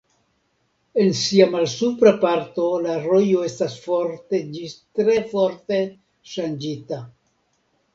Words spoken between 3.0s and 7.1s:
rojo estas forte ĝis tre forte ŝanĝita.